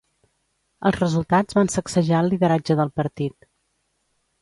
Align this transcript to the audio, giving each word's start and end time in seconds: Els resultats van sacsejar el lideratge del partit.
Els 0.91 0.97
resultats 1.01 1.59
van 1.59 1.71
sacsejar 1.75 2.25
el 2.25 2.35
lideratge 2.35 2.81
del 2.83 2.93
partit. 3.03 3.51